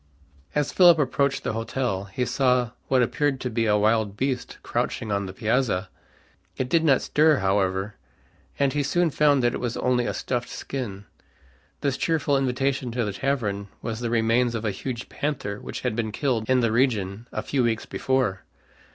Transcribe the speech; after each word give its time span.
As 0.55 0.71
Philip 0.71 0.97
approached 0.97 1.43
the 1.43 1.53
hotel 1.53 2.05
he 2.05 2.25
saw 2.25 2.71
what 2.87 3.03
appeared 3.03 3.39
to 3.41 3.51
be 3.51 3.67
a 3.67 3.77
wild 3.77 4.17
beast 4.17 4.57
crouching 4.63 5.11
on 5.11 5.27
the 5.27 5.31
piazza. 5.31 5.89
It 6.57 6.69
did 6.69 6.83
not 6.83 7.03
stir, 7.03 7.37
however, 7.37 7.93
and 8.57 8.73
he 8.73 8.81
soon 8.81 9.11
found 9.11 9.43
that 9.43 9.53
it 9.53 9.59
was 9.59 9.77
only 9.77 10.07
a 10.07 10.13
stuffed 10.15 10.49
skin. 10.49 11.05
This 11.81 11.97
cheerful 11.97 12.35
invitation 12.35 12.89
to 12.93 13.05
the 13.05 13.13
tavern 13.13 13.67
was 13.83 13.99
the 13.99 14.09
remains 14.09 14.55
of 14.55 14.65
a 14.65 14.71
huge 14.71 15.07
panther 15.07 15.59
which 15.59 15.81
had 15.81 15.95
been 15.95 16.11
killed 16.11 16.49
in 16.49 16.61
the 16.61 16.71
region 16.71 17.27
a 17.31 17.43
few 17.43 17.61
weeks 17.63 17.85
before. 17.85 18.41